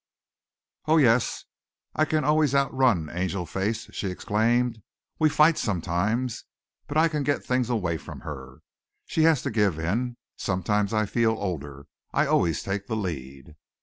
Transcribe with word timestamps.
"Oh, 0.87 0.97
yes, 0.97 1.45
I 1.93 2.05
can 2.05 2.23
always 2.23 2.55
outrun 2.55 3.07
Angel 3.11 3.45
face," 3.45 3.87
she 3.93 4.07
exclaimed. 4.09 4.81
"We 5.19 5.29
fight 5.29 5.59
sometimes 5.59 6.43
but 6.87 6.97
I 6.97 7.07
can 7.07 7.21
get 7.21 7.43
things 7.45 7.69
away 7.69 7.97
from 7.97 8.21
her. 8.21 8.63
She 9.05 9.21
has 9.29 9.43
to 9.43 9.51
give 9.51 9.77
in. 9.77 10.17
Sometimes 10.37 10.91
I 10.91 11.05
feel 11.05 11.33
older 11.37 11.85
I 12.13 12.25
always 12.25 12.63
take 12.63 12.87
the 12.87 12.95
lead." 12.95 13.55